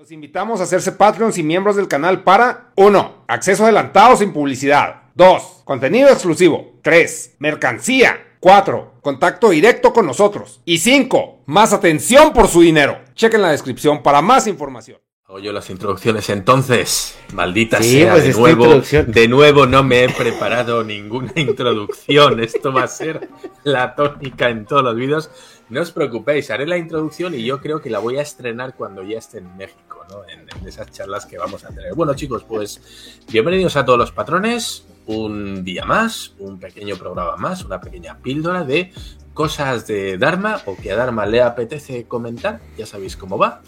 [0.00, 3.24] Los invitamos a hacerse Patreons y miembros del canal para 1.
[3.28, 5.02] Acceso adelantado sin publicidad.
[5.14, 5.60] 2.
[5.66, 6.78] Contenido exclusivo.
[6.80, 7.36] 3.
[7.38, 8.36] Mercancía.
[8.40, 8.94] 4.
[9.02, 10.62] Contacto directo con nosotros.
[10.64, 11.42] Y 5.
[11.44, 12.98] Más atención por su dinero.
[13.14, 14.96] Chequen la descripción para más información.
[15.26, 17.18] Oye, las introducciones entonces.
[17.34, 22.40] Maldita Sí, sea, pues de nuevo, de nuevo no me he preparado ninguna introducción.
[22.40, 23.28] Esto va a ser
[23.64, 25.30] la tónica en todos los vídeos.
[25.70, 29.04] No os preocupéis, haré la introducción y yo creo que la voy a estrenar cuando
[29.04, 30.22] ya esté en México, ¿no?
[30.28, 31.94] En, esas charlas que vamos a tener.
[31.94, 34.84] Bueno, chicos, pues bienvenidos a todos los patrones.
[35.06, 38.92] Un día más, un pequeño programa más, una pequeña píldora de
[39.32, 42.60] cosas de Dharma o que a Dharma le apetece comentar.
[42.76, 43.62] Ya sabéis cómo va.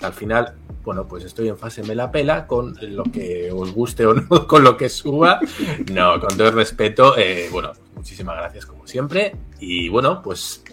[0.00, 4.06] Al final, bueno, pues estoy en fase me la pela con lo que os guste
[4.06, 5.38] o no, con lo que suba.
[5.92, 9.36] No, con todo el respeto, eh, bueno, muchísimas gracias como siempre.
[9.60, 10.64] Y bueno, pues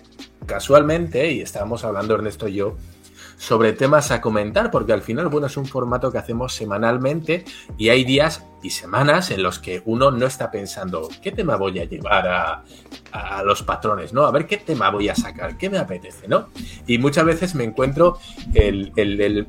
[0.50, 2.76] casualmente, y estábamos hablando Ernesto y yo,
[3.38, 7.46] sobre temas a comentar, porque al final, bueno, es un formato que hacemos semanalmente
[7.78, 11.80] y hay días y semanas en los que uno no está pensando, ¿qué tema voy
[11.80, 12.64] a llevar a,
[13.46, 14.12] los patrones?
[14.12, 14.26] ¿No?
[14.26, 16.50] A ver qué tema voy a sacar, qué me apetece, ¿no?
[16.86, 18.20] Y muchas veces me encuentro
[18.54, 18.92] el-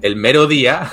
[0.01, 0.89] el mero día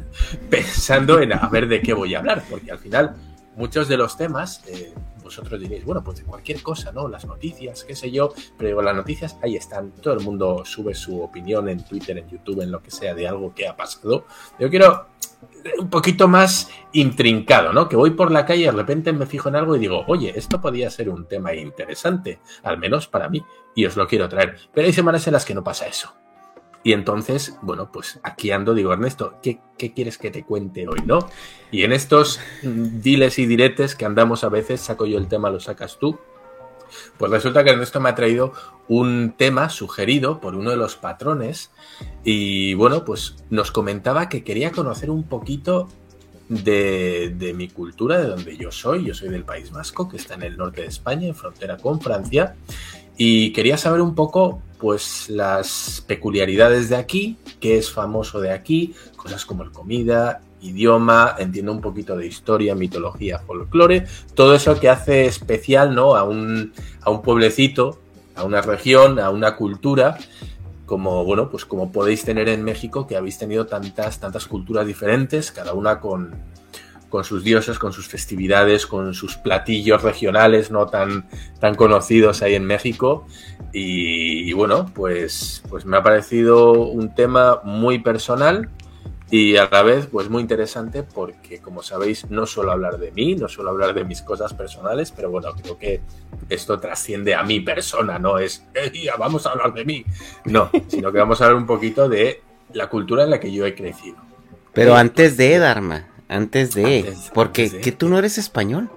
[0.50, 3.14] pensando en a ver de qué voy a hablar, porque al final
[3.56, 4.94] muchos de los temas, eh,
[5.28, 7.06] vosotros diréis, bueno, pues de cualquier cosa, ¿no?
[7.06, 11.20] Las noticias, qué sé yo, pero las noticias ahí están, todo el mundo sube su
[11.20, 14.24] opinión en Twitter, en YouTube, en lo que sea, de algo que ha pasado.
[14.58, 15.06] Yo quiero
[15.78, 17.88] un poquito más intrincado, ¿no?
[17.88, 20.32] Que voy por la calle y de repente me fijo en algo y digo, oye,
[20.34, 23.44] esto podría ser un tema interesante, al menos para mí,
[23.74, 24.56] y os lo quiero traer.
[24.72, 26.14] Pero hay semanas en las que no pasa eso.
[26.82, 31.00] Y entonces, bueno, pues aquí ando, digo, Ernesto, ¿qué, qué quieres que te cuente hoy,
[31.04, 31.28] no?
[31.70, 35.60] Y en estos diles y diretes que andamos a veces, saco yo el tema, lo
[35.60, 36.18] sacas tú.
[37.18, 38.52] Pues resulta que Ernesto me ha traído
[38.88, 41.70] un tema sugerido por uno de los patrones
[42.24, 45.88] y bueno, pues nos comentaba que quería conocer un poquito
[46.48, 49.04] de, de mi cultura, de donde yo soy.
[49.04, 52.00] Yo soy del País Vasco, que está en el norte de España, en frontera con
[52.00, 52.56] Francia.
[53.18, 58.94] Y quería saber un poco, pues, las peculiaridades de aquí, qué es famoso de aquí,
[59.16, 64.88] cosas como el comida, idioma, entiendo un poquito de historia, mitología, folclore, todo eso que
[64.88, 66.14] hace especial, ¿no?
[66.14, 67.98] A un, a un pueblecito,
[68.36, 70.16] a una región, a una cultura,
[70.86, 75.50] como, bueno, pues como podéis tener en México, que habéis tenido tantas, tantas culturas diferentes,
[75.50, 76.36] cada una con,
[77.08, 81.28] con sus dioses, con sus festividades, con sus platillos regionales no tan,
[81.60, 83.26] tan conocidos ahí en México.
[83.72, 88.68] Y, y bueno, pues, pues me ha parecido un tema muy personal
[89.30, 93.34] y a la vez pues muy interesante porque como sabéis no suelo hablar de mí,
[93.34, 96.00] no suelo hablar de mis cosas personales, pero bueno, creo que
[96.48, 100.04] esto trasciende a mi persona, no es, "Eh, ya, vamos a hablar de mí,
[100.46, 102.40] no, sino que vamos a hablar un poquito de
[102.72, 104.16] la cultura en la que yo he crecido.
[104.72, 107.80] Pero antes de, Dharma, antes de, Antes- porque antes de.
[107.82, 108.90] que tú no eres español.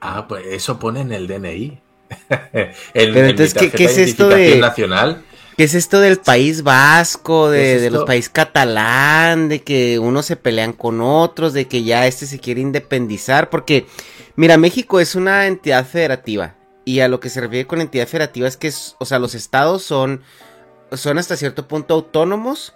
[0.00, 1.80] Ah, pues eso pone en el DNI.
[2.94, 5.22] en, entonces, ¿qué- es esto de- nacional?
[5.56, 9.98] ¿Qué es esto del país vasco, ¿Qué de, es de los países catalán, de que
[9.98, 13.48] unos se pelean con otros, de que ya este se quiere independizar?
[13.48, 13.86] Porque,
[14.36, 16.56] mira, México es una entidad federativa.
[16.84, 19.82] Y a lo que se refiere con entidad federativa es que, o sea, los estados
[19.82, 20.20] son,
[20.92, 22.74] son hasta cierto punto autónomos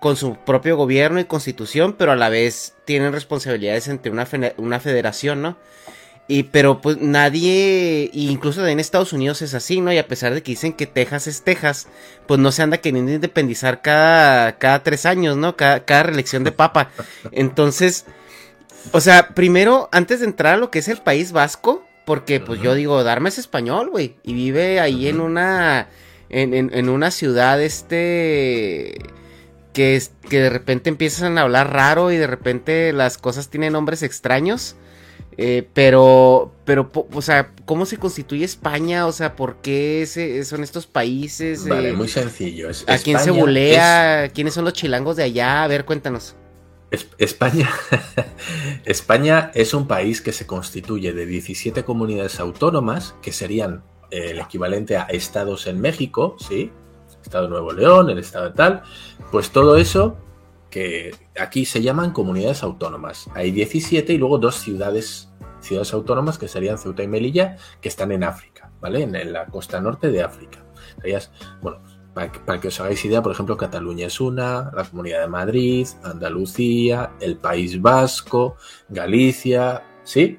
[0.00, 4.26] con su propio gobierno y constitución, pero a la vez tienen responsabilidades entre una,
[4.56, 5.56] una federación, ¿no?
[6.26, 9.92] Y pero pues nadie, incluso en Estados Unidos es así, ¿no?
[9.92, 11.88] Y a pesar de que dicen que Texas es Texas,
[12.26, 15.56] pues no se anda queriendo independizar cada, cada tres años, ¿no?
[15.56, 16.90] Cada, cada reelección de papa.
[17.32, 18.06] Entonces,
[18.92, 22.60] o sea, primero, antes de entrar a lo que es el País Vasco, porque pues
[22.62, 25.88] yo digo, Darme es español, güey, y vive ahí en una,
[26.28, 28.98] en, en, una ciudad, este,
[29.72, 34.02] que, que de repente empiezan a hablar raro y de repente las cosas tienen nombres
[34.02, 34.76] extraños.
[35.36, 39.06] Eh, pero, pero, o sea, ¿cómo se constituye España?
[39.06, 40.06] O sea, ¿por qué
[40.44, 41.66] son estos países?
[41.66, 42.68] Vale, eh, muy sencillo.
[42.86, 44.28] ¿A quién se bulea?
[44.34, 45.62] ¿Quiénes son los chilangos de allá?
[45.62, 46.36] A ver, cuéntanos.
[47.18, 47.70] España,
[48.84, 54.40] España es un país que se constituye de 17 comunidades autónomas, que serían eh, el
[54.40, 56.72] equivalente a estados en México, ¿sí?
[57.22, 58.82] Estado de Nuevo León, el estado de tal.
[59.30, 60.16] Pues todo eso
[60.70, 63.28] que aquí se llaman comunidades autónomas.
[63.34, 65.28] Hay 17 y luego dos ciudades,
[65.60, 69.02] ciudades autónomas que serían Ceuta y Melilla, que están en África, ¿vale?
[69.02, 70.64] En, la costa norte de África.
[71.60, 71.80] Bueno,
[72.14, 77.12] para que, os hagáis idea, por ejemplo, Cataluña es una, la Comunidad de Madrid, Andalucía,
[77.20, 78.56] el País Vasco,
[78.88, 80.38] Galicia, ¿sí?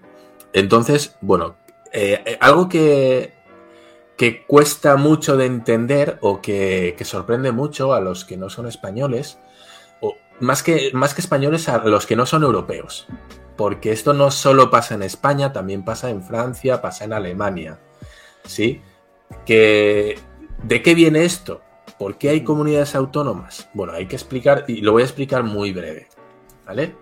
[0.53, 1.55] Entonces, bueno,
[1.93, 3.33] eh, eh, algo que,
[4.17, 9.39] que cuesta mucho de entender o que, sorprende mucho a los que no son españoles
[10.41, 13.07] más que, más que españoles a los que no son europeos.
[13.55, 17.79] Porque esto no solo pasa en España, también pasa en Francia, pasa en Alemania.
[18.45, 18.81] ¿Sí?
[19.45, 20.19] Que,
[20.63, 21.61] ¿De qué viene esto?
[21.99, 23.69] ¿Por qué hay comunidades autónomas?
[23.73, 26.07] Bueno, hay que explicar, y lo voy a explicar muy breve.
[26.65, 26.95] ¿Vale?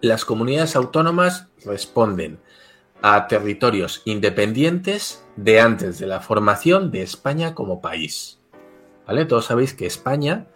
[0.00, 2.40] Las comunidades autónomas responden
[3.02, 8.38] a territorios independientes de antes de la formación de España como país.
[9.06, 9.24] ¿Vale?
[9.24, 10.48] Todos sabéis que España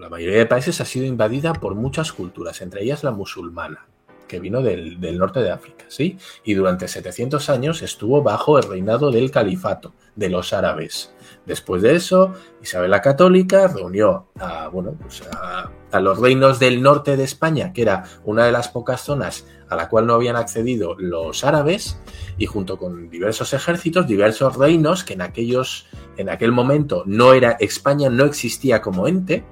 [0.00, 3.86] la mayoría de países ha sido invadida por muchas culturas, entre ellas la musulmana,
[4.26, 6.18] que vino del, norte de África, ¿sí?
[6.44, 11.12] Y durante 700 años estuvo bajo el reinado del califato, de los árabes.
[11.48, 17.16] Después de eso, Isabel la Católica reunió a, bueno, pues a, los reinos del norte
[17.16, 20.94] de España, que era una de las pocas zonas a la cual no habían accedido
[20.98, 21.98] los árabes,
[22.36, 25.86] y junto con diversos ejércitos, diversos reinos que en aquellos,
[26.18, 29.42] en aquel momento no era España, no existía como ente,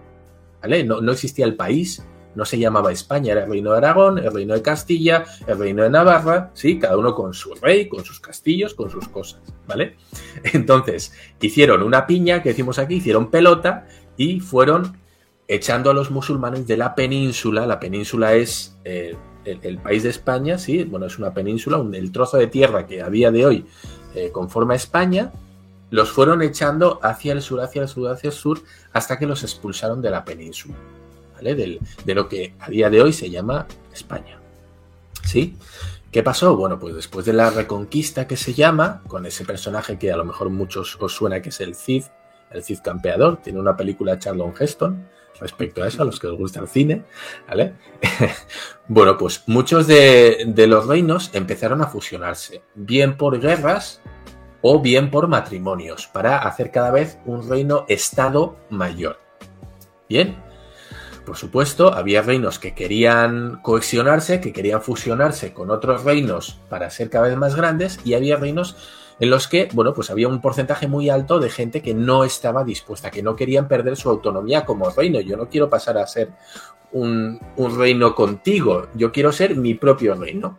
[0.85, 2.05] no, existía el país,
[2.37, 5.83] no se llamaba España, era el reino de Aragón, el reino de Castilla, el reino
[5.83, 6.79] de Navarra, ¿sí?
[6.79, 9.97] Cada uno con su rey, con sus castillos, con sus cosas, ¿vale?
[10.53, 14.97] Entonces, hicieron una piña, que decimos aquí, hicieron pelota y fueron
[15.49, 17.67] echando a los musulmanes de la península.
[17.67, 20.85] La península es eh, el, país de España, ¿sí?
[20.85, 23.67] Bueno, es una península, el trozo de tierra que a día de hoy
[24.15, 25.33] eh, conforma España,
[25.91, 28.61] los fueron echando hacia el sur, hacia el sur, hacia el sur,
[28.93, 30.75] hasta que los expulsaron de la península,
[31.37, 31.55] ¿vale?
[31.55, 34.39] de lo que a día de hoy se llama España.
[35.23, 35.57] ¿Sí?
[36.11, 36.57] ¿Qué pasó?
[36.57, 40.25] Bueno, pues después de la reconquista que se llama, con ese personaje que a lo
[40.25, 42.05] mejor muchos os suena que es el Cid,
[42.51, 46.29] el Cid campeador, tiene una película de Charlton Heston respecto a eso, a los que
[46.29, 47.05] os gusta el cine,
[47.47, 47.75] ¿vale?
[48.89, 54.01] bueno, pues muchos de, de los reinos empezaron a fusionarse, bien por guerras,
[54.63, 59.21] o bien por matrimonios, para hacer cada vez un reino-estado mayor.
[60.09, 60.43] Bien,
[61.27, 67.11] por supuesto, había reinos que querían cohesionarse, que querían fusionarse con otros reinos para ser
[67.11, 68.77] cada vez más grandes, y había reinos
[69.19, 72.65] en los que, bueno, pues había un porcentaje muy alto de gente que no estaba
[72.65, 75.21] dispuesta, que no querían perder su autonomía como reino.
[75.21, 76.31] Yo no quiero pasar a ser
[76.93, 77.41] un,
[77.77, 80.59] reino contigo, yo quiero ser mi propio reino,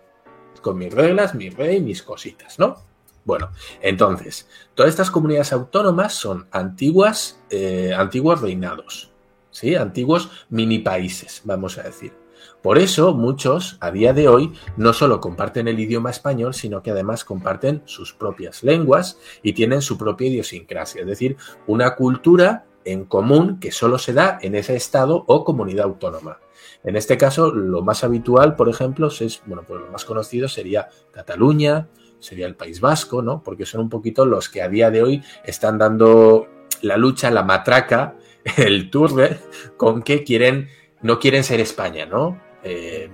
[0.61, 2.75] con mis reglas, mi rey, mis cositas, ¿no?
[3.25, 9.11] Bueno, entonces, todas estas comunidades autónomas son antiguas, eh, antiguos reinados,
[9.79, 12.13] Antiguos mini países, vamos a decir.
[12.61, 16.91] Por eso muchos a día de hoy no solo comparten el idioma español, sino que
[16.91, 23.05] además comparten sus propias lenguas y tienen su propia idiosincrasia, es decir, una cultura en
[23.05, 26.39] común que solo se da en ese estado o comunidad autónoma.
[26.83, 30.89] En este caso, lo más habitual, por ejemplo, es, bueno, pues lo más conocido sería
[31.11, 31.87] Cataluña,
[32.19, 33.43] sería el País Vasco, ¿no?
[33.43, 36.47] Porque son un poquito los que a día de hoy están dando
[36.81, 38.15] la lucha, la matraca,
[38.57, 39.37] el turbe,
[39.77, 40.69] con que quieren,
[41.01, 42.39] no quieren ser España, ¿no?
[42.63, 43.09] Eh,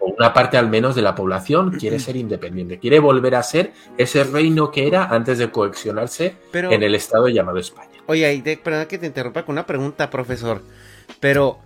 [0.00, 4.24] una parte al menos de la población quiere ser independiente, quiere volver a ser ese
[4.24, 7.90] reino que era antes de coexionarse en el estado llamado España.
[8.06, 10.62] Oye, perdón que te interrumpa con una pregunta, profesor,
[11.20, 11.58] pero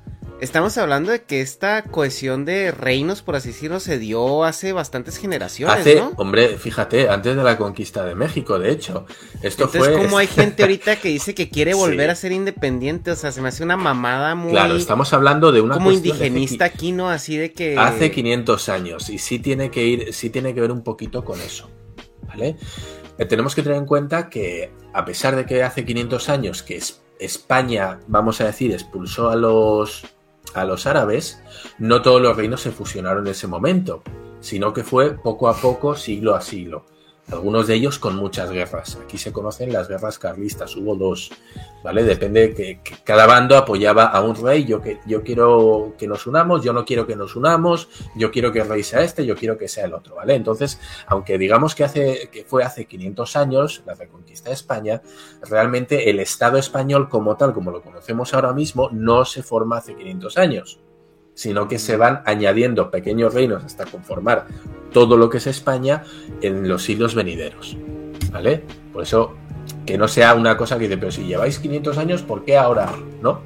[0.43, 5.17] estamos hablando de que esta cohesión de reinos, por así decirlo, se dio hace bastantes
[5.17, 6.13] generaciones, Hace, ¿no?
[6.17, 9.07] hombre, fíjate, antes de la conquista de México, de hecho.
[9.43, 10.03] Esto Entonces, fue.
[10.03, 12.13] como hay gente ahorita que dice que quiere volver Sí.
[12.13, 15.61] a ser independiente, o sea, se me hace una mamada muy Claro, estamos hablando de
[15.61, 17.09] una como indigenista aquí, ¿no?
[17.09, 20.73] Así de que Hace 500 años y sí tiene que ir, sí tiene que ver
[20.73, 21.71] un poquito con eso,
[22.27, 22.57] ¿vale?
[23.19, 26.77] Eh, tenemos que tener en cuenta que a pesar de que hace 500 años que
[26.77, 30.03] es- España, vamos a decir, expulsó a los
[30.55, 31.43] a los árabes,
[31.79, 34.03] no todos los reinos se fusionaron en ese momento,
[34.41, 36.85] sino que fue poco a poco, siglo a siglo.
[37.31, 38.99] Algunos de ellos con muchas guerras.
[39.03, 41.31] Aquí se conocen las guerras carlistas, hubo dos,
[41.83, 42.03] ¿vale?
[42.03, 44.65] Depende que, cada bando apoyaba a un rey.
[44.65, 48.53] Yo, que, yo quiero que nos unamos, yo no quiero que nos unamos, yo quiero
[48.53, 50.35] que el rey sea este, yo quiero que sea el otro, ¿vale?
[50.35, 55.01] Entonces, aunque digamos que, hace, que fue hace 500 años la reconquista de España,
[55.43, 59.95] realmente el Estado español como tal, como lo conocemos ahora mismo, no se forma hace
[59.95, 60.81] 500 años,
[61.35, 64.47] sino que se van añadiendo pequeños reinos hasta conformar
[64.93, 66.05] todo lo que es España
[66.41, 67.77] en los siglos venideros,
[68.31, 68.63] ¿vale?
[68.93, 69.35] Por eso,
[69.87, 72.93] que no sea una cosa que dice, pero si lleváis 500 años, ¿por qué ahora
[73.23, 73.41] no?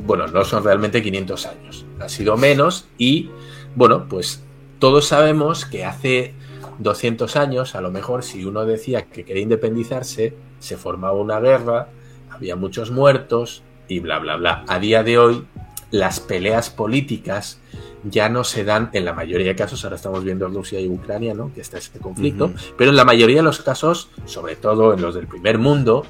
[0.00, 3.30] Bueno, no son realmente 500 años, ha sido menos y,
[3.74, 4.42] bueno, pues
[4.78, 6.34] todos sabemos que hace
[6.78, 11.88] 200 años, a lo mejor si uno decía que quería independizarse, se formaba una guerra,
[12.30, 14.64] había muchos muertos y bla, bla, bla.
[14.68, 15.46] A día de hoy,
[15.90, 17.58] las peleas políticas
[18.04, 21.34] ya no se dan en la mayoría de casos, ahora estamos viendo Rusia y Ucrania,
[21.34, 21.52] ¿no?
[21.52, 25.14] Que está este conflicto, pero en la mayoría de los casos, sobre todo en los
[25.14, 26.06] del primer mundo,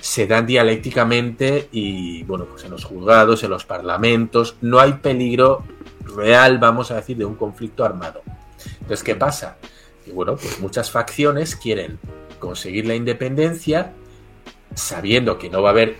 [0.00, 5.64] se dan dialécticamente y, bueno, pues en los juzgados, en los parlamentos, no hay peligro
[6.16, 8.22] real, vamos a decir, de un conflicto armado.
[8.80, 9.58] Entonces, ¿qué pasa?
[10.04, 11.98] Que, bueno, pues muchas facciones quieren
[12.38, 13.92] conseguir la independencia
[14.74, 15.96] sabiendo que no va a haber,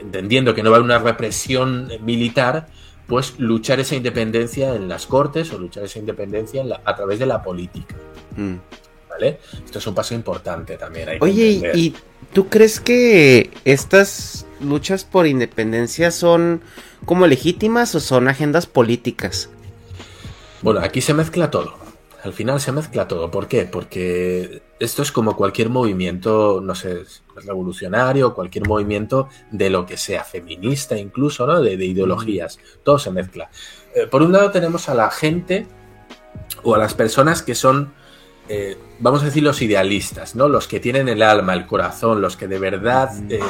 [0.00, 2.68] entendiendo que no va a haber una represión militar,
[3.06, 7.18] pues luchar esa independencia en las cortes o luchar esa independencia en la- a través
[7.18, 7.94] de la política.
[8.36, 8.54] Mm.
[9.08, 9.38] ¿Vale?
[9.64, 11.08] Esto es un paso importante también.
[11.08, 11.70] hay Oye.
[11.74, 11.94] ¿y
[12.34, 16.60] tú crees que estas luchas por independencia son
[17.04, 19.48] como legítimas o son agendas políticas?
[20.62, 21.76] Bueno, aquí se mezcla todo.
[22.24, 23.30] Al final se mezcla todo.
[23.30, 23.64] ¿Por qué?
[23.66, 27.04] Porque esto es como cualquier movimiento, no sé,
[27.34, 31.60] revolucionario, cualquier movimiento de lo que sea, feminista incluso, ¿no?
[31.60, 32.58] De, de ideologías.
[32.82, 33.50] Todo se mezcla.
[33.94, 35.66] Eh, por un lado tenemos a la gente
[36.62, 37.94] o a las personas que son,
[38.48, 40.48] eh, vamos a decir, los idealistas, ¿no?
[40.48, 43.40] Los que tienen el alma, el corazón, los que de verdad, eh,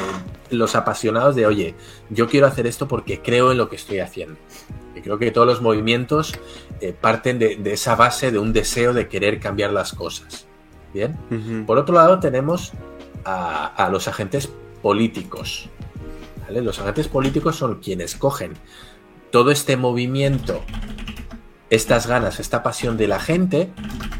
[0.49, 1.75] los apasionados de, oye,
[2.09, 4.39] yo quiero hacer esto porque creo en lo que estoy haciendo.
[4.95, 6.33] Y creo que todos los movimientos
[7.01, 10.47] parten de, de esa base de un deseo de querer cambiar las cosas.
[10.93, 11.17] Bien.
[11.65, 12.73] Por otro lado, tenemos
[13.25, 14.49] a, a los agentes
[14.81, 15.69] políticos.
[16.43, 16.61] ¿vale?
[16.61, 18.53] Los agentes políticos son quienes cogen
[19.31, 20.61] todo este movimiento,
[21.69, 23.69] estas ganas, esta pasión de la gente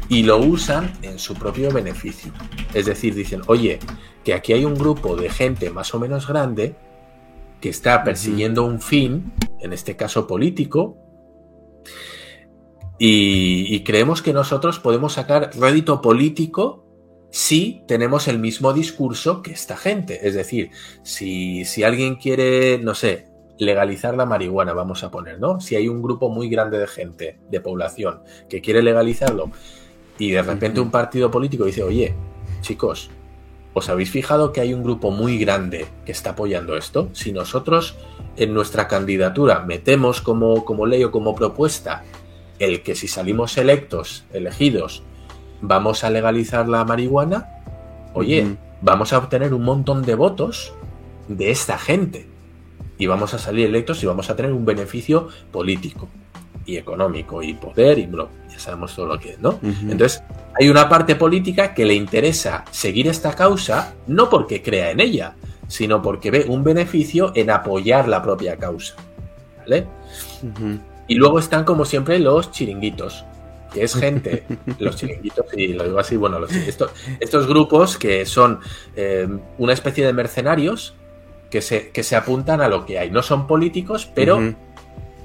[0.08, 2.32] y lo usan en su propio beneficio.
[2.74, 3.78] Es decir, dicen, oye,
[4.24, 6.76] que aquí hay un grupo de gente más o menos grande
[7.60, 10.96] que está persiguiendo un fin, en este caso político,
[12.98, 16.84] y, y creemos que nosotros podemos sacar rédito político
[17.30, 20.26] si tenemos el mismo discurso que esta gente.
[20.26, 20.70] Es decir,
[21.02, 23.26] si, si alguien quiere, no sé,
[23.58, 25.60] legalizar la marihuana, vamos a poner, ¿no?
[25.60, 29.50] Si hay un grupo muy grande de gente, de población, que quiere legalizarlo,
[30.18, 32.14] y de repente un partido político dice, oye,
[32.60, 33.10] chicos,
[33.74, 37.08] ¿os habéis fijado que hay un grupo muy grande que está apoyando esto?
[37.12, 37.96] Si nosotros
[38.36, 42.04] en nuestra candidatura metemos como, como ley o como propuesta
[42.58, 45.02] el que si salimos electos, elegidos,
[45.60, 47.48] vamos a legalizar la marihuana,
[48.14, 50.72] oye, vamos a obtener un montón de votos
[51.28, 52.26] de esta gente.
[52.98, 56.08] Y vamos a salir electos y vamos a tener un beneficio político
[56.66, 59.58] y económico y poder y bueno, ya sabemos todo lo que es, ¿no?
[59.62, 60.22] Entonces,
[60.58, 65.34] hay una parte política que le interesa seguir esta causa, no porque crea en ella,
[65.68, 68.96] sino porque ve un beneficio en apoyar la propia causa.
[69.58, 69.86] ¿Vale?
[70.42, 70.78] Ujú.
[71.08, 73.24] Y luego están, como siempre, los chiringuitos,
[73.72, 74.44] que es gente,
[74.78, 78.60] los chiringuitos, y lo digo así, bueno, los- estos, estos grupos que son
[78.94, 79.26] eh,
[79.58, 80.94] una especie de mercenarios
[81.50, 83.10] que se, que se apuntan a lo que hay.
[83.10, 84.38] No son políticos, pero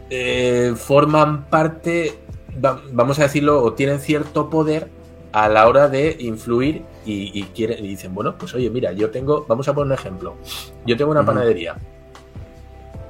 [0.10, 2.14] eh, forman parte,
[2.64, 4.90] va- vamos a decirlo, o tienen cierto poder
[5.32, 9.10] a la hora de influir y, y quieren, y dicen, bueno, pues oye, mira, yo
[9.10, 10.36] tengo, vamos a poner un ejemplo,
[10.86, 11.76] yo tengo una panadería,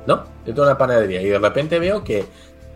[0.07, 0.23] ¿no?
[0.45, 2.25] Yo tengo una panadería y de repente veo que,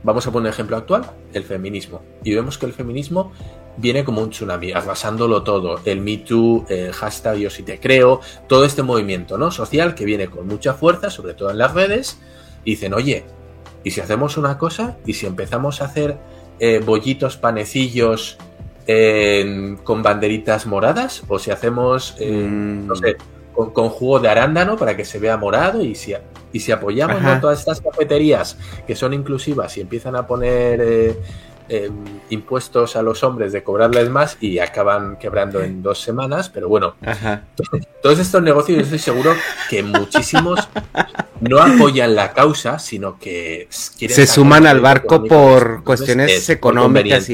[0.07, 3.33] vamos a poner un ejemplo actual, el feminismo, y vemos que el feminismo
[3.75, 8.21] viene como un tsunami, arrasándolo todo, el Me Too, el hashtag Yo sí te creo,
[8.47, 9.51] todo este movimiento, ¿no?
[9.51, 12.19] Social que viene con mucha fuerza, sobre todo en las redes,
[12.63, 13.25] y dicen, oye,
[13.83, 14.97] ¿y si hacemos una cosa?
[15.05, 16.17] ¿Y si empezamos a hacer
[16.59, 18.37] eh, bollitos, panecillos
[18.87, 21.23] eh, con banderitas moradas?
[21.27, 22.87] ¿O si hacemos, eh, Mm.
[22.87, 23.17] no sé,
[23.57, 25.83] con, con jugo de arándano para que se vea morado?
[25.83, 26.13] Y si,
[26.53, 27.21] y si apoyamos.
[27.21, 27.41] ¿no?
[27.41, 31.19] todas estas cafeterías que son inclusivas y empiezan a poner eh,
[31.69, 31.89] eh,
[32.29, 36.95] impuestos a los hombres de cobrarles más y acaban quebrando en dos semanas, pero bueno,
[37.05, 37.43] Ajá.
[38.03, 39.33] todos estos negocios yo estoy seguro
[39.69, 40.69] que muchísimos
[41.41, 47.27] no apoyan la causa, sino que quieren Se suman al barco por cuestiones económicas.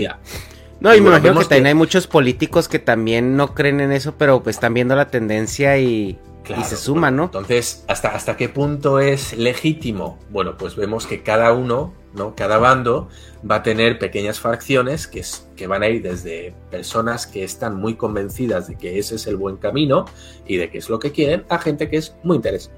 [0.83, 3.91] No, Y me imagino que también que- hay muchos políticos que también no creen en
[3.91, 7.23] eso, pero pues están viendo la tendencia y, Claro, y se suman, ¿no?
[7.23, 10.19] Entonces, ¿hasta, ¿hasta qué punto es legítimo?
[10.29, 12.35] Bueno, pues vemos que cada uno, ¿no?
[12.35, 13.07] Cada bando
[13.49, 17.77] va a tener pequeñas fracciones que, es- que van a ir desde personas que están
[17.77, 20.03] muy convencidas de que ese es el buen camino
[20.45, 22.69] y de que es lo que quieren, a gente que es muy interes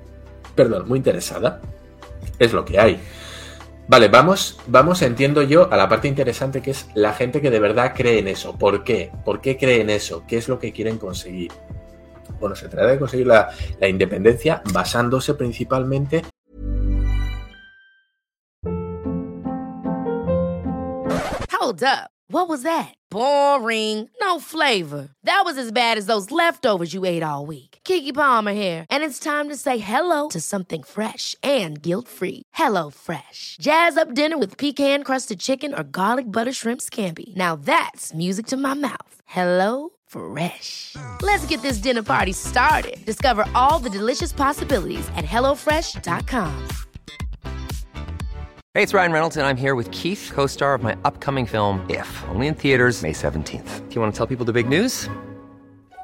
[0.53, 1.59] perdón, muy interesada.
[2.39, 2.99] Es lo que hay.
[3.87, 7.59] Vale, vamos, vamos, entiendo yo, a la parte interesante que es la gente que de
[7.59, 8.57] verdad cree en eso.
[8.57, 9.11] ¿Por qué?
[9.23, 10.23] ¿Por qué creen eso?
[10.27, 11.51] ¿Qué es lo que quieren conseguir?
[12.39, 13.49] Bueno, se trata de conseguir la,
[13.79, 16.23] la independencia basándose principalmente
[21.65, 22.11] Hold up.
[22.29, 22.93] What was that?
[23.09, 24.07] Boring.
[24.21, 25.09] No flavor.
[25.23, 27.74] That was as bad as those leftovers you ate all week.
[27.85, 32.41] Kiki Palmer here, and it's time to say hello to something fresh and guilt-free.
[32.53, 33.57] Hello Fresh.
[33.61, 37.35] Jazz up dinner with pecan-crusted chicken or garlic butter shrimp scampi.
[37.35, 39.21] Now that's music to my mouth.
[39.25, 40.95] Hello Fresh.
[41.21, 43.05] Let's get this dinner party started.
[43.05, 46.67] Discover all the delicious possibilities at hellofresh.com.
[48.73, 51.79] Hey, it's Ryan Reynolds, and I'm here with Keith, co star of my upcoming film,
[51.89, 53.87] If, only in theaters, May 17th.
[53.89, 55.07] Do you want to tell people the big news?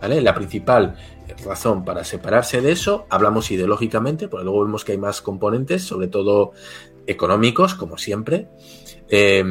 [0.00, 0.20] ¿Vale?
[0.20, 0.96] La principal
[1.44, 6.08] razón para separarse de eso, hablamos ideológicamente, porque luego vemos que hay más componentes, sobre
[6.08, 6.52] todo
[7.06, 8.48] económicos, como siempre.
[9.08, 9.44] Eh,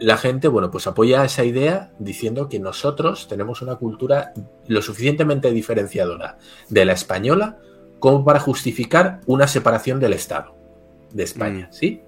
[0.00, 4.32] la gente, bueno, pues apoya esa idea diciendo que nosotros tenemos una cultura
[4.66, 7.58] lo suficientemente diferenciadora de la española
[7.98, 10.54] como para justificar una separación del Estado
[11.12, 12.02] de España, ¿sí?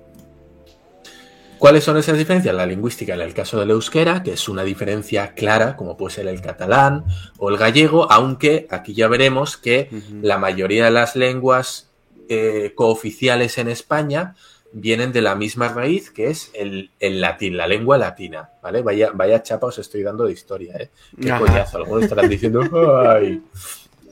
[1.59, 2.55] ¿Cuáles son esas diferencias?
[2.55, 6.29] La lingüística en el caso del euskera, que es una diferencia clara, como puede ser
[6.29, 7.05] el catalán
[7.39, 9.91] o el gallego, aunque aquí ya veremos que
[10.23, 11.91] la mayoría de las lenguas
[12.29, 14.35] eh, cooficiales en España
[14.73, 18.83] vienen de la misma raíz, que es el, el latín, la lengua latina, ¿vale?
[18.83, 20.91] Vaya, vaya chapa os estoy dando de historia, ¿eh?
[21.21, 21.41] Qué Ajá.
[21.41, 22.61] coñazo, algunos estarán diciendo,
[23.09, 23.43] ¡ay!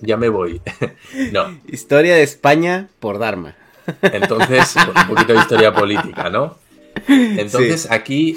[0.00, 0.62] Ya me voy.
[1.33, 3.57] no, Historia de España por Dharma.
[4.00, 6.57] entonces, pues, un poquito de historia política, ¿no?
[7.38, 8.36] Entonces, aquí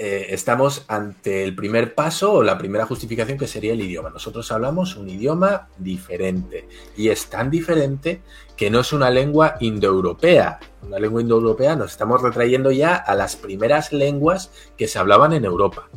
[0.00, 4.10] eh, estamos ante el primer paso o la primera justificación que sería el idioma.
[4.10, 8.22] Nosotros hablamos un idioma diferente y es tan diferente
[8.56, 10.60] que no es una lengua indoeuropea.
[10.82, 15.44] Una lengua indoeuropea nos estamos retrayendo ya a las primeras lenguas que se hablaban en
[15.44, 15.88] Europa.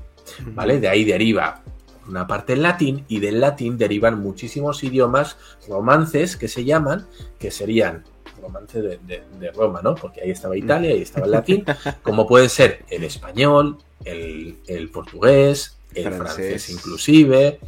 [0.47, 0.79] ¿Vale?
[0.79, 1.61] De ahí deriva
[2.07, 7.05] una parte el latín y del latín derivan muchísimos idiomas romances que se llaman,
[7.39, 8.03] que serían
[8.41, 9.95] romance de, de- de Roma, ¿no?
[9.95, 11.65] Porque ahí estaba Italia, ahí estaba el latín,
[12.01, 16.35] como puede ser el español, el, el portugués, el francés.
[16.35, 16.69] Francés.
[16.69, 17.59] inclusive,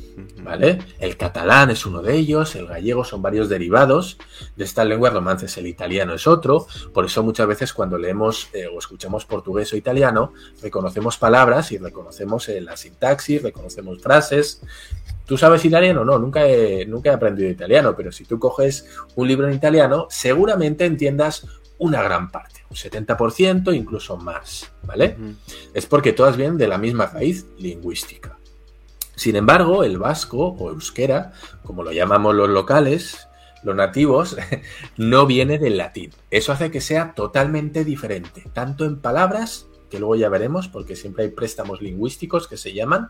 [0.43, 0.79] ¿vale?
[0.99, 4.17] El catalán es uno de ellos, el gallego son varios derivados
[4.55, 8.67] de estas lenguas romances, el italiano es otro, por eso muchas veces cuando leemos eh,
[8.67, 14.61] o escuchamos portugués o italiano, reconocemos palabras y reconocemos eh, la sintaxis, reconocemos frases.
[15.25, 16.03] ¿Tú sabes italiano?
[16.03, 20.07] No, nunca he, nunca he aprendido italiano, pero si tú coges un libro en italiano,
[20.09, 21.47] seguramente entiendas
[21.79, 25.17] una gran parte, un 70%, incluso más, ¿vale?
[25.73, 28.37] Es porque todas vienen de la misma raíz lingüística.
[29.15, 31.33] Sin embargo, el vasco o euskera,
[31.63, 33.27] como lo llamamos los locales,
[33.63, 34.35] los nativos,
[34.97, 36.11] no viene del latín.
[36.31, 41.25] Eso hace que sea totalmente diferente, tanto en palabras, que luego ya veremos, porque siempre
[41.25, 43.09] hay préstamos lingüísticos que se llaman.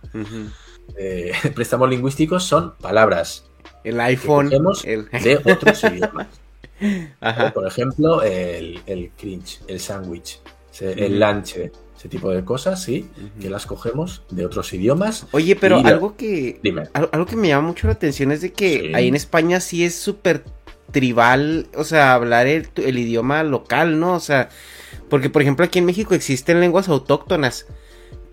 [0.97, 3.45] Eh, préstamos lingüísticos son palabras
[3.85, 4.49] El iPhone.
[4.85, 6.27] el- de otros idiomas.
[7.19, 7.53] Ajá.
[7.53, 10.39] Por ejemplo, el, el cringe, el sándwich,
[10.81, 13.09] el lanche, ese tipo de cosas, sí,
[13.39, 15.27] que las cogemos de otros idiomas.
[15.31, 16.83] Oye, pero Y algo que Dime.
[16.93, 18.91] algo que me llama mucho la atención es de que Sí.
[18.93, 20.43] ahí en España sí es súper
[20.91, 24.13] tribal, o sea, hablar el, el idioma local, ¿no?
[24.15, 24.49] O sea,
[25.09, 27.65] Porque, por ejemplo, aquí en México existen lenguas autóctonas,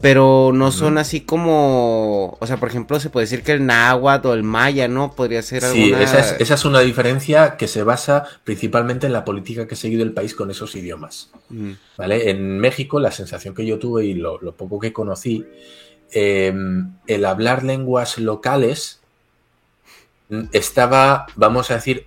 [0.00, 4.28] pero no son así como, o sea, por ejemplo, se puede decir que el náhuatl
[4.28, 5.12] o el maya, ¿no?
[5.12, 6.02] Podría ser Sí, alguna...
[6.02, 9.76] esa es, esa es una diferencia que se basa principalmente en la política que ha
[9.76, 11.30] seguido el país con esos idiomas.
[11.50, 11.72] Mm.
[11.98, 12.30] ¿Vale?
[12.30, 15.44] En México, la sensación que yo tuve y lo, lo poco que conocí,
[16.12, 16.52] eh,
[17.06, 19.00] el hablar lenguas locales
[20.30, 22.06] mm, estaba, vamos a decir,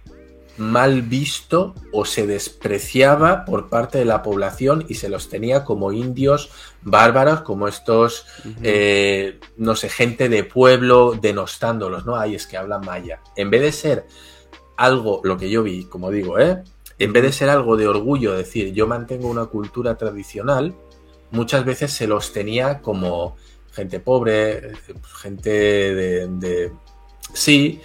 [0.58, 5.92] mal visto o se despreciaba por parte de la población y se los tenía como
[5.92, 6.50] indios
[6.84, 8.26] bárbaros, como estos,
[8.62, 12.16] eh, no sé, gente de pueblo denostándolos, ¿no?
[12.16, 13.20] Ay, es que hablan maya.
[13.36, 14.06] En vez de ser
[14.78, 16.64] algo, lo que yo vi, como digo, ¿eh?
[17.00, 20.76] En vez de ser algo de orgullo, decir, yo mantengo una cultura tradicional,
[21.32, 23.36] muchas veces se los tenía como
[23.72, 24.74] gente pobre,
[25.20, 26.72] gente de, de-
[27.34, 27.82] sí,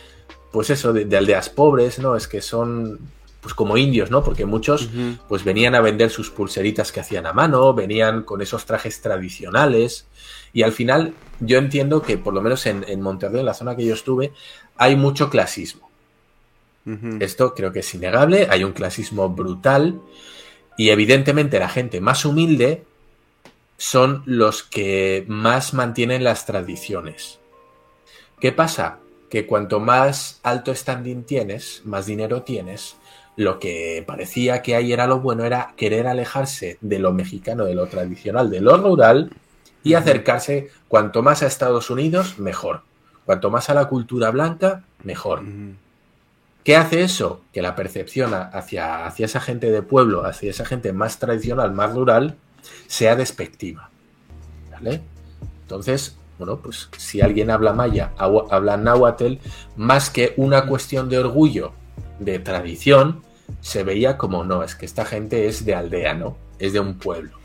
[0.53, 2.17] pues eso, de, de aldeas pobres, ¿no?
[2.17, 2.99] Es que son
[3.41, 4.25] pues como indios, ¿no?
[4.25, 4.91] Porque muchos
[5.29, 10.07] pues venían a vender sus pulseritas que hacían a mano, venían con esos trajes tradicionales
[10.53, 13.77] y al final yo entiendo que por lo menos en, en Monterrey, en la zona
[13.77, 14.33] que yo estuve,
[14.77, 15.89] hay mucho clasismo.
[17.21, 20.01] Esto creo que es innegable, hay un clasismo brutal
[20.79, 22.85] y evidentemente la gente más humilde
[23.77, 27.41] son los que más mantienen las tradiciones.
[28.41, 29.01] ¿Qué pasa?
[29.31, 32.97] Que cuanto más alto standing tienes, más dinero tienes,
[33.37, 37.75] lo que parecía que ahí era lo bueno era querer alejarse de lo mexicano, de
[37.75, 39.31] lo tradicional, de lo rural
[39.85, 42.83] y acercarse cuanto más a Estados Unidos, mejor.
[43.25, 45.43] Cuanto más a la cultura blanca, mejor.
[46.65, 47.43] ¿Qué hace eso?
[47.53, 51.95] Que la percepción hacia, hacia esa gente de pueblo, hacia esa gente más tradicional, más
[51.95, 52.37] rural,
[52.89, 53.89] sea despectiva.
[54.73, 55.01] ¿Vale?
[55.63, 59.35] Entonces, bueno, pues si alguien habla maya, habla náhuatl,
[59.77, 61.73] más que una cuestión de orgullo,
[62.21, 63.23] de tradición,
[63.61, 66.37] se veía como no, es que esta gente es de aldea, ¿no?
[66.59, 67.39] Es de un pueblo.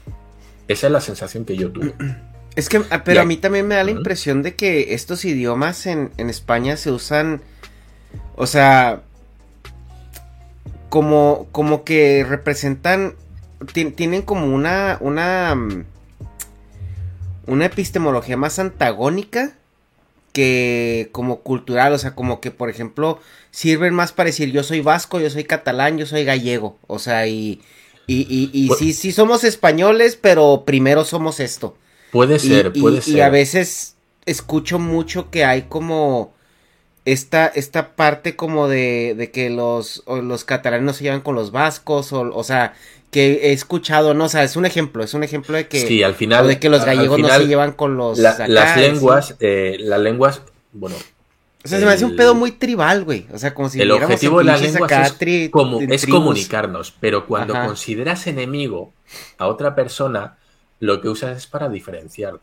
[0.67, 1.93] Esa es la sensación que yo tuve.
[2.55, 5.87] Es que, ah, pero a mí también me da la impresión de que estos idiomas
[5.87, 7.41] en, en España se usan,
[8.35, 9.01] o sea,
[10.89, 13.15] como, como que representan,
[13.73, 15.85] ti- tienen como una, una, mm,
[17.47, 19.55] una epistemología más antagónica
[20.31, 23.19] que como cultural, o sea, como que, por ejemplo,
[23.51, 27.27] sirven más para decir yo soy vasco, yo soy catalán, yo soy gallego, o sea,
[27.27, 27.61] y,
[28.07, 31.77] y, y, y sí, sí somos españoles, pero primero somos esto.
[32.11, 33.21] Puede Y- ser, y, puede y ser.
[33.23, 36.33] a veces escucho mucho que hay como
[37.05, 41.51] esta, esta parte como de, de que los, los catalanes no se llevan con los
[41.51, 42.73] vascos, o, o sea,
[43.11, 46.01] que he escuchado, no, o sea, es un ejemplo, es un ejemplo de que, Sí,
[46.01, 46.47] al final.
[46.47, 48.79] de que los al gallegos no se llevan con los la- acá, las sí.
[48.79, 50.95] lenguas, eh, las lenguas, bueno,
[51.63, 53.25] O sea, se me hace un pedo muy tribal, güey.
[53.31, 55.49] O sea, como si el objetivo de las lenguas es, tri-
[56.09, 57.67] comunicarnos, pero cuando Ajá.
[57.67, 58.91] consideras enemigo
[59.37, 60.37] a otra persona,
[60.79, 62.41] lo que usas es para diferenciarlo.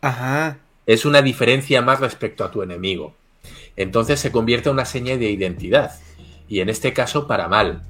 [0.00, 0.58] Ajá.
[0.86, 3.14] Es una diferencia más respecto a tu enemigo.
[3.76, 5.92] Entonces se convierte en una seña de identidad.
[6.48, 7.82] Y en este caso para mal.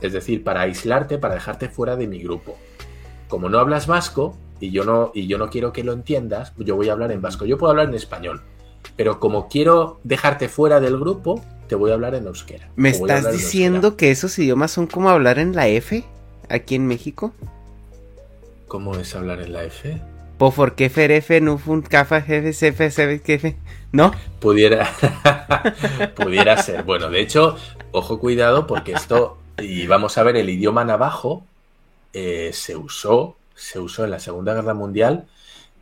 [0.00, 2.56] Es decir, para aislarte, para dejarte fuera de mi grupo.
[3.28, 6.76] Como no hablas vasco y yo no, y yo no quiero que lo entiendas, yo
[6.76, 7.44] voy a hablar en vasco.
[7.44, 8.42] Yo puedo hablar en español.
[8.96, 12.70] Pero como quiero dejarte fuera del grupo, te voy a hablar en euskera.
[12.76, 16.04] ¿Me estás diciendo que esos idiomas son como hablar en la F
[16.48, 17.32] aquí en México?
[18.68, 20.00] ¿Cómo es hablar en la F?
[20.38, 23.56] Po for qué fer F no cafa sefe sefe jefe.
[23.92, 24.12] ¿No?
[24.40, 24.90] Pudiera,
[26.16, 26.82] pudiera ser.
[26.82, 27.56] Bueno, de hecho,
[27.92, 31.44] ojo cuidado porque esto, y vamos a ver, el idioma navajo
[32.12, 35.26] eh, se usó, se usó en la Segunda Guerra Mundial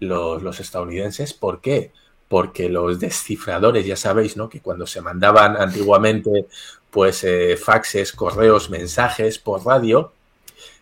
[0.00, 1.32] los, los estadounidenses.
[1.32, 1.92] ¿Por qué?
[2.28, 4.50] Porque los descifradores, ya sabéis, ¿no?
[4.50, 6.46] Que cuando se mandaban antiguamente,
[6.90, 10.12] pues, eh, faxes, correos, mensajes por radio,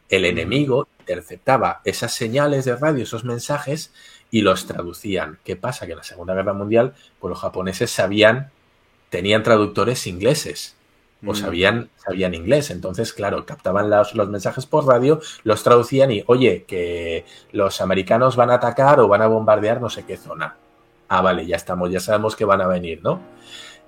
[0.08, 3.92] el enemigo interceptaba esas señales de radio, esos mensajes,
[4.30, 5.38] y los traducían.
[5.44, 5.86] ¿Qué pasa?
[5.86, 8.50] Que en la Segunda Guerra Mundial, pues los japoneses sabían,
[9.08, 10.76] tenían traductores ingleses,
[11.26, 11.34] o Mm.
[11.34, 12.70] sabían, sabían inglés.
[12.70, 18.36] Entonces, claro, captaban los, los mensajes por radio, los traducían y, oye, que los americanos
[18.36, 20.56] van a atacar o van a bombardear no sé qué zona.
[21.08, 23.20] Ah, vale, ya estamos, ya sabemos que van a venir, ¿no?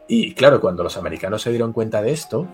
[0.09, 2.49] Y claro, cuando los americanos se dieron cuenta de esto,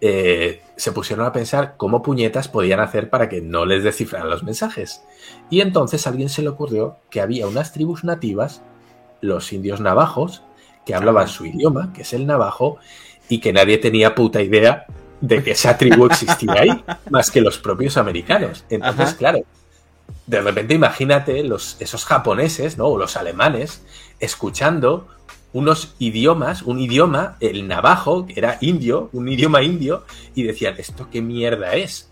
[0.00, 4.42] eh, se pusieron a pensar cómo puñetas podían hacer para que no les descifraran los
[4.42, 5.02] mensajes.
[5.50, 8.62] Y entonces a alguien se le ocurrió que había unas tribus nativas,
[9.20, 10.42] los indios navajos,
[10.86, 12.78] que hablaban su idioma, que es el navajo,
[13.28, 14.86] y que nadie tenía puta idea
[15.20, 18.64] de que esa tribu existía ahí, más que los propios americanos.
[18.70, 19.16] Entonces, Ajá.
[19.16, 19.40] claro,
[20.26, 22.86] de repente imagínate los, esos japoneses, ¿no?
[22.86, 23.82] O los alemanes,
[24.18, 25.08] escuchando
[25.52, 31.08] unos idiomas, un idioma, el navajo, que era indio, un idioma indio, y decían, ¿esto
[31.10, 32.10] qué mierda es?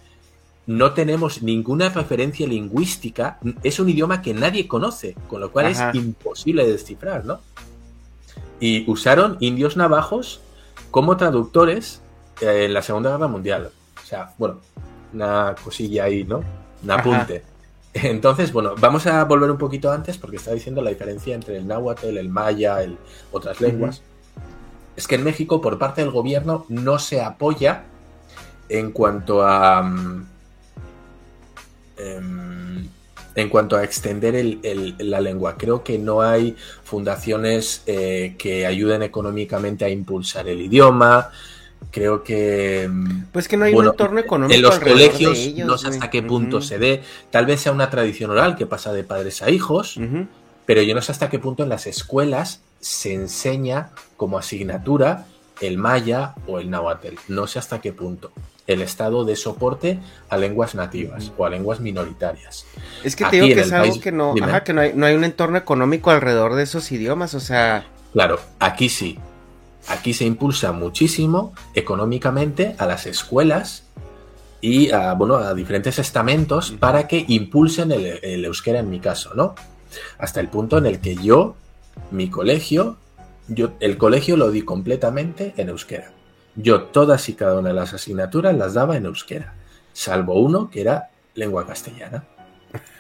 [0.69, 5.89] no tenemos ninguna referencia lingüística, es un idioma que nadie conoce, con lo cual Ajá.
[5.89, 7.41] es imposible de descifrar, ¿no?
[8.61, 10.43] Y usaron indios navajos
[10.91, 12.03] como traductores
[12.43, 13.71] eh, en la Segunda Guerra Mundial.
[14.03, 14.61] O sea, bueno,
[15.15, 16.45] una cosilla ahí, ¿no?
[16.83, 17.27] Un Ajá.
[17.95, 21.67] Entonces, bueno, vamos a volver un poquito antes porque está diciendo la diferencia entre el
[21.67, 22.97] náhuatl, el maya, el,
[23.33, 24.03] otras lenguas.
[24.97, 27.85] Es que en México, por parte del gobierno, no se apoya
[28.69, 29.83] en cuanto a.
[29.83, 30.27] mm,
[31.97, 32.89] em,
[33.35, 35.57] en cuanto a extender el- el- la lengua.
[35.57, 41.31] Creo que no hay fundaciones eh, que ayuden económicamente a impulsar el idioma.
[41.91, 42.89] Creo que.
[42.91, 45.89] mm, Pues que no hay bueno, un entorno económico en los colegios ellos, no sé
[45.89, 47.03] hasta qué punto se dé.
[47.31, 49.99] Tal vez sea una tradición oral que pasa de padres a hijos,
[50.67, 55.27] pero yo no sé hasta qué punto en las escuelas se enseña como asignatura
[55.61, 57.15] el maya o el náhuatl.
[57.29, 58.31] No sé hasta qué punto.
[58.67, 59.99] El estado de soporte
[60.29, 62.67] a lenguas nativas o a lenguas minoritarias.
[63.03, 65.07] Es que te digo que es algo país- que no, ajá, que no hay, no
[65.07, 69.19] hay un entorno económico alrededor de esos idiomas, o sea, Claro, aquí sí.
[69.87, 73.85] Aquí se impulsa muchísimo económicamente a las escuelas
[74.61, 79.35] y a, bueno, a diferentes estamentos para que impulsen el, el euskera en mi caso,
[79.35, 79.55] ¿no?
[80.19, 81.55] Hasta el punto en el que yo,
[82.11, 82.97] mi colegio,
[83.49, 86.13] yo el colegio lo di completamente en euskera.
[86.57, 89.55] Yo todas y cada una de las asignaturas las daba en euskera,
[89.93, 92.25] salvo uno que era lengua castellana.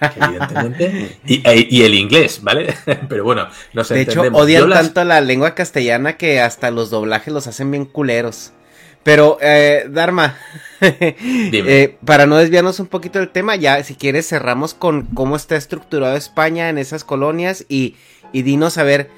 [0.00, 2.74] Evidentemente, y, e- y el inglés, ¿vale?
[3.08, 6.90] Pero bueno, nos de hecho odian Yo las- tanto la lengua castellana que hasta los
[6.90, 8.52] doblajes los hacen bien culeros.
[9.04, 10.36] Pero, eh, Dharma,
[10.80, 15.56] eh, para no desviarnos un poquito del tema, ya si quieres cerramos con cómo está
[15.56, 17.96] estructurado España en esas colonias y,
[18.32, 19.08] y dinos a ver,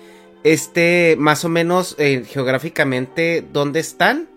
[0.44, 4.28] este, más o menos eh, geográficamente, ¿dónde están?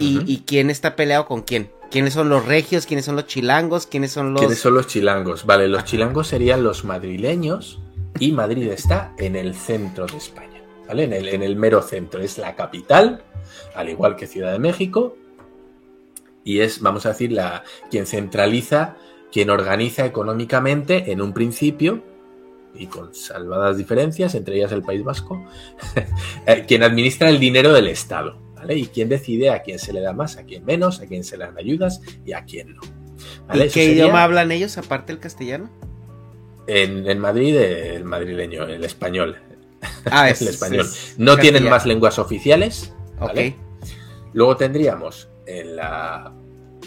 [0.00, 1.70] Y quién está peleado con quién.
[1.90, 2.84] ¿Quiénes son los regios?
[2.84, 3.86] ¿Quiénes son los chilangos?
[3.86, 4.40] ¿Quiénes son los...?
[4.42, 5.46] ¿Quiénes son los chilangos?
[5.46, 7.80] Vale, los chilangos serían los madrileños
[8.18, 11.04] y Madrid está en el centro de España, ¿vale?
[11.04, 12.20] En el, mero centro.
[12.20, 13.22] Es la capital,
[13.74, 15.16] al igual que Ciudad de México,
[16.44, 18.96] y es, vamos a decir, la, quien centraliza,
[19.32, 22.02] quien organiza económicamente en un principio,
[22.74, 25.44] y con salvadas diferencias, entre ellas el País Vasco,
[26.46, 28.74] eh, quien administra el dinero del Estado, ¿vale?
[28.76, 31.36] Y quien decide a quién se le da más, a quién menos, a quién se
[31.36, 32.82] le dan ayudas y a quién no.
[33.46, 33.66] ¿vale?
[33.66, 35.70] ¿Y qué sería- idioma hablan ellos aparte del castellano?
[36.66, 39.38] En, en Madrid, el madrileño, el español.
[40.10, 40.86] Ah, es el español.
[40.86, 42.92] es no tienen más lenguas oficiales.
[43.18, 43.56] ¿vale?
[44.34, 46.32] Luego tendríamos en la.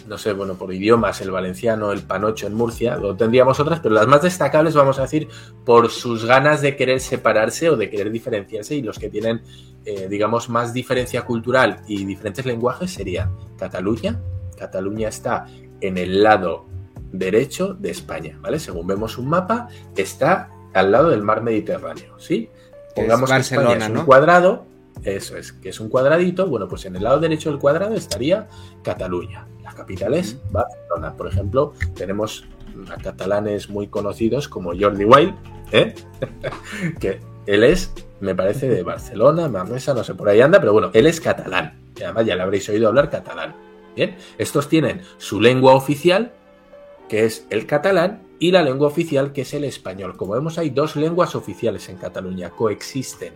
[0.06, 2.96] No sé, bueno, por idiomas, el valenciano, el panocho en Murcia.
[2.96, 5.28] Luego tendríamos otras, pero las más destacables, vamos a decir,
[5.64, 8.74] por sus ganas de querer separarse o de querer diferenciarse.
[8.74, 9.42] Y los que tienen,
[9.84, 14.20] eh, digamos, más diferencia cultural y diferentes lenguajes serían Cataluña.
[14.56, 15.46] Cataluña está
[15.80, 16.66] en el lado
[17.12, 18.58] derecho de España, ¿vale?
[18.58, 22.48] Según vemos un mapa, está al lado del mar Mediterráneo, ¿sí?
[22.88, 24.06] Es Pongamos que España es un ¿no?
[24.06, 24.66] cuadrado,
[25.04, 28.48] eso es, que es un cuadradito, bueno, pues en el lado derecho del cuadrado estaría
[28.82, 29.46] Cataluña.
[29.62, 31.16] La capital es Barcelona.
[31.16, 32.44] Por ejemplo, tenemos
[32.90, 35.34] a catalanes muy conocidos como Jordi Wild,
[35.72, 35.94] ¿eh?
[37.00, 40.90] que él es, me parece, de Barcelona, Manresa, no sé, por ahí anda, pero bueno,
[40.92, 41.80] él es catalán.
[41.96, 43.54] Además ya le habréis oído hablar catalán.
[43.94, 46.32] Bien, estos tienen su lengua oficial,
[47.08, 50.16] que es el catalán, y la lengua oficial, que es el español.
[50.16, 53.34] Como vemos, hay dos lenguas oficiales en Cataluña, coexisten.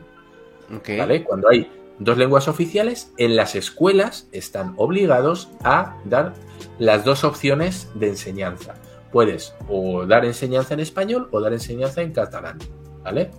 [1.25, 6.35] Cuando hay dos lenguas oficiales, en las escuelas están obligados a dar
[6.79, 8.75] las dos opciones de enseñanza.
[9.13, 12.59] Puedes o dar enseñanza en español o dar enseñanza en catalán.
[13.03, 13.31] ¿Vale?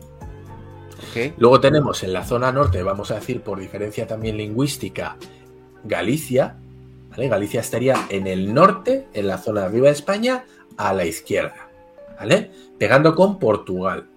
[1.38, 5.18] Luego tenemos en la zona norte, vamos a decir por diferencia también lingüística,
[5.84, 6.58] Galicia.
[7.10, 7.28] ¿vale?
[7.28, 10.46] Galicia estaría en el norte, en la zona de arriba de España,
[10.78, 11.70] a la izquierda.
[12.20, 12.52] ¿Vale?
[12.78, 14.08] Pegando con Portugal.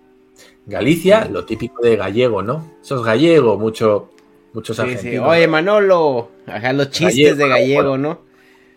[0.66, 2.64] Galicia, lo típico de gallego, ¿no?
[2.82, 4.10] Eso es gallego, mucho,
[4.52, 4.88] muchos Sí, sí.
[4.88, 5.28] argentinos.
[5.28, 8.30] Oye, Manolo, ajá, los chistes de gallego, ¿no?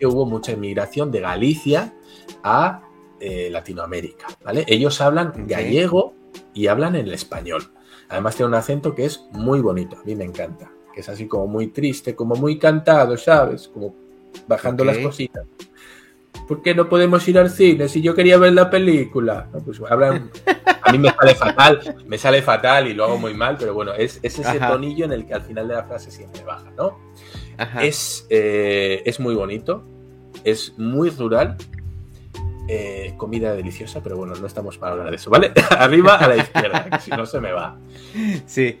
[0.06, 1.94] hubo mucha inmigración de Galicia
[2.42, 2.82] a
[3.20, 4.64] eh, Latinoamérica, ¿vale?
[4.68, 6.14] Ellos hablan gallego
[6.52, 7.62] y hablan el español.
[8.08, 11.26] Además tiene un acento que es muy bonito, a mí me encanta, que es así
[11.26, 13.68] como muy triste, como muy cantado, ¿sabes?
[13.68, 13.94] Como
[14.46, 15.46] bajando las cositas.
[16.46, 19.48] ¿Por qué no podemos ir al cine si yo quería ver la película?
[19.52, 20.30] No, pues hablan...
[20.84, 23.92] A mí me sale fatal, me sale fatal y lo hago muy mal, pero bueno,
[23.94, 24.68] es, es ese Ajá.
[24.68, 26.98] tonillo en el que al final de la frase siempre baja, ¿no?
[27.56, 27.82] Ajá.
[27.84, 29.82] Es, eh, es muy bonito,
[30.44, 31.56] es muy rural,
[32.68, 35.52] eh, comida deliciosa, pero bueno, no estamos para hablar de eso, ¿vale?
[35.70, 37.76] Arriba a la izquierda, que si no se me va.
[38.46, 38.80] Sí.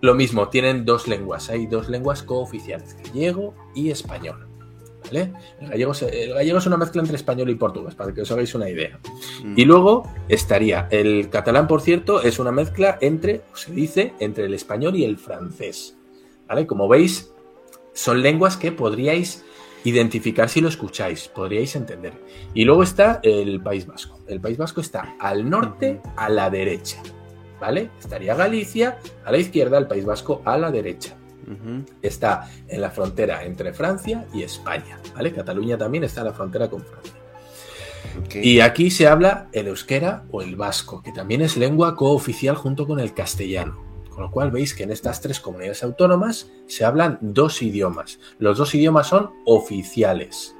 [0.00, 4.46] Lo mismo, tienen dos lenguas, hay dos lenguas cooficiales, gallego y español.
[5.04, 5.32] ¿Vale?
[5.60, 8.54] El gallego, el gallego, es una mezcla entre español y portugués, para que os hagáis
[8.54, 8.98] una idea.
[9.42, 9.54] Mm.
[9.56, 14.54] Y luego estaría el catalán, por cierto, es una mezcla entre, se dice, entre el
[14.54, 15.96] español y el francés.
[16.46, 16.66] ¿Vale?
[16.66, 17.32] Como veis,
[17.92, 19.44] son lenguas que podríais
[19.84, 22.14] identificar si lo escucháis, podríais entender.
[22.54, 24.18] Y luego está el País Vasco.
[24.26, 27.02] El País Vasco está al norte, a la derecha.
[27.60, 27.90] ¿Vale?
[27.98, 31.16] Estaría Galicia a la izquierda, el País Vasco a la derecha.
[32.02, 34.98] Está en la frontera entre Francia y España.
[35.14, 35.32] ¿Vale?
[35.32, 37.12] Cataluña también está en la frontera con Francia.
[38.34, 42.86] Y aquí se habla el euskera o el vasco, que también es lengua cooficial junto
[42.86, 43.82] con el castellano.
[44.10, 48.20] Con lo cual veis que en estas tres comunidades autónomas se hablan dos idiomas.
[48.38, 50.54] Los dos idiomas son oficiales.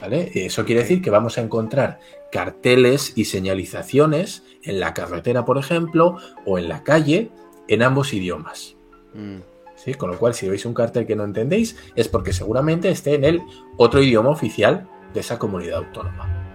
[0.00, 0.30] ¿Vale?
[0.34, 1.98] Eso quiere decir que vamos a encontrar
[2.30, 7.30] carteles y señalizaciones en la carretera, por ejemplo, o en la calle,
[7.66, 8.76] en ambos idiomas.
[9.14, 9.55] Mm.
[9.76, 9.94] ¿Sí?
[9.94, 13.24] Con lo cual, si veis un cartel que no entendéis, es porque seguramente esté en
[13.24, 13.42] el
[13.76, 16.46] otro idioma oficial de esa comunidad autónoma.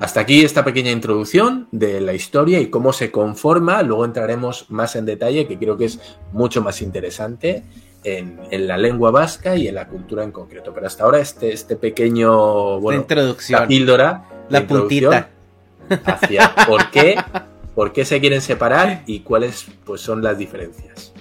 [0.00, 3.82] Hasta aquí esta pequeña introducción de la historia y cómo se conforma.
[3.82, 6.00] Luego entraremos más en detalle, que creo que es
[6.32, 7.64] mucho más interesante
[8.04, 10.72] en, la lengua vasca y en la cultura en concreto.
[10.72, 13.62] Pero hasta ahora este, este pequeño, bueno, introducción.
[13.62, 15.30] la píldora, la, puntita
[16.04, 17.16] hacia por qué,
[17.74, 21.13] por qué se quieren separar y cuáles pues son las diferencias.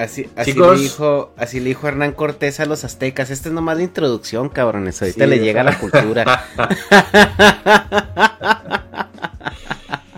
[0.00, 3.30] Así, así, le dijo, así le dijo Hernán Cortés a los aztecas.
[3.30, 5.02] Esta es nomás la introducción, cabrones.
[5.02, 6.46] Ahorita le llega la cultura.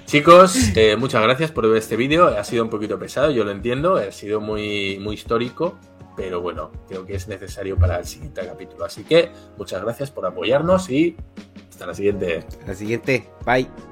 [0.07, 2.29] Chicos, eh, muchas gracias por ver este vídeo.
[2.29, 3.97] Ha sido un poquito pesado, yo lo entiendo.
[3.97, 5.77] Ha sido muy, muy histórico.
[6.17, 8.85] Pero bueno, creo que es necesario para el siguiente capítulo.
[8.85, 11.17] Así que muchas gracias por apoyarnos y
[11.71, 12.45] hasta la siguiente.
[12.47, 13.29] Hasta la siguiente.
[13.45, 13.92] Bye.